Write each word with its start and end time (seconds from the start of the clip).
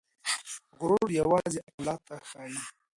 غرور 0.79 1.09
يوازې 1.19 1.59
الله 1.69 1.95
ته 2.05 2.15
ښايي. 2.29 2.59